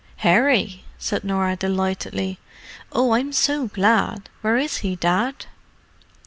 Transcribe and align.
"Harry!" 0.25 0.83
said 0.97 1.23
Norah 1.23 1.55
delightedly. 1.55 2.39
"Oh, 2.91 3.11
I'm 3.13 3.31
so 3.31 3.67
glad! 3.67 4.29
Where 4.41 4.57
is 4.57 4.77
he, 4.77 4.95
Dad?" 4.95 5.45